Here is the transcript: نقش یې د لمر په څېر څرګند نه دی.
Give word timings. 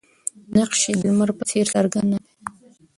نقش 0.55 0.79
یې 0.87 0.93
د 0.99 1.01
لمر 1.09 1.29
په 1.37 1.43
څېر 1.49 1.65
څرګند 1.73 2.07
نه 2.11 2.19
دی. 2.23 2.33